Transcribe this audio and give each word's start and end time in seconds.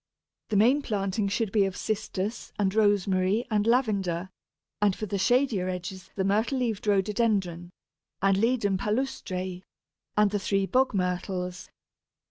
The 0.49 0.55
main 0.55 0.81
planting 0.81 1.27
should 1.27 1.51
be 1.51 1.63
of 1.65 1.77
Cistus 1.77 2.51
and 2.57 2.73
Rosemary 2.73 3.45
and 3.51 3.67
Lavender, 3.67 4.31
and 4.81 4.95
for 4.95 5.05
the 5.05 5.19
shadier 5.19 5.69
edges 5.69 6.09
the 6.15 6.23
Myrtle 6.23 6.57
leaved 6.57 6.87
Rhododendron, 6.87 7.69
and 8.19 8.35
Ledum 8.35 8.79
palustre, 8.79 9.61
and 10.17 10.31
the 10.31 10.39
three 10.39 10.65
Bog 10.65 10.95
myrtles. 10.95 11.69